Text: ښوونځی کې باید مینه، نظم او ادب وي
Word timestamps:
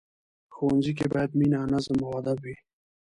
ښوونځی 0.53 0.93
کې 0.97 1.05
باید 1.13 1.31
مینه، 1.39 1.59
نظم 1.71 1.97
او 2.05 2.11
ادب 2.19 2.37
وي 2.43 2.55